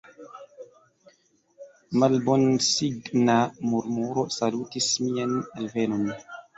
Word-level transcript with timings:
Malbonsigna 1.99 3.37
murmuro 3.69 4.23
salutis 4.41 4.93
mian 5.07 5.41
alvenon. 5.57 6.05